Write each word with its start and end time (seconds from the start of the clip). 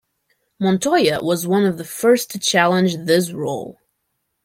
Montoya 0.59 1.19
was 1.21 1.45
one 1.45 1.63
of 1.63 1.77
the 1.77 1.85
first 1.85 2.31
to 2.31 2.39
challenge 2.39 2.95
this 3.05 3.31
role. 3.31 3.77